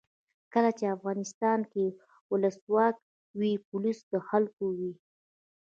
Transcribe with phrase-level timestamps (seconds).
[0.53, 1.85] کله چې افغانستان کې
[2.31, 3.05] ولسواکي
[3.39, 4.91] وي پولیس د خلکو وي.